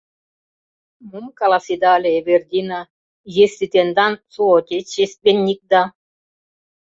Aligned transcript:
“Мом 1.09 1.25
каласеда 1.39 1.91
ыле, 1.97 2.09
Эвердина, 2.19 2.79
если 3.43 3.65
тендан 3.73 4.13
соотечественникда...” 4.33 5.81